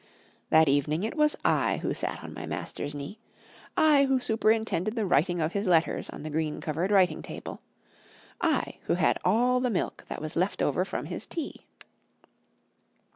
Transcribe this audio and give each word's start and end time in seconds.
That 0.49 0.67
evening 0.67 1.03
it 1.03 1.15
was 1.15 1.35
I 1.45 1.77
who 1.83 1.93
sat 1.93 2.23
on 2.23 2.33
my 2.33 2.47
master's 2.47 2.95
knee 2.95 3.19
I 3.77 4.05
who 4.05 4.17
superintended 4.17 4.95
the 4.95 5.05
writing 5.05 5.39
of 5.39 5.53
his 5.53 5.67
letters 5.67 6.09
on 6.09 6.23
the 6.23 6.31
green 6.31 6.59
covered 6.59 6.89
writing 6.89 7.21
table 7.21 7.61
I 8.41 8.79
who 8.85 8.95
had 8.95 9.19
all 9.23 9.59
the 9.59 9.69
milk 9.69 10.05
that 10.07 10.19
was 10.19 10.35
left 10.35 10.63
over 10.63 10.83
from 10.85 11.05
his 11.05 11.27
tea. 11.27 11.67